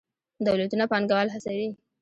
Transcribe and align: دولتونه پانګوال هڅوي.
دولتونه 0.47 0.85
پانګوال 0.91 1.27
هڅوي. 1.35 1.67